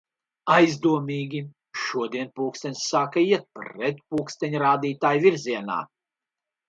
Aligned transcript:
Aizdomīgi... 0.53 1.41
Šodien 1.81 2.31
pulkstens 2.39 2.81
sāka 2.93 3.25
iet 3.27 3.45
pretpulksteņrādītājvirzienā! 3.59 5.77